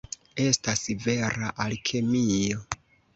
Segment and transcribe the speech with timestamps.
[0.43, 2.63] Estas vera alkemio.